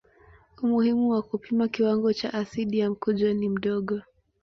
Umuhimu 0.63 1.05
wa 1.13 1.21
kupima 1.29 1.63
kiwango 1.73 2.13
cha 2.13 2.33
asidi 2.33 2.79
ya 2.79 2.89
mkojo 2.89 3.33
ni 3.33 3.49
mdogo. 3.49 3.95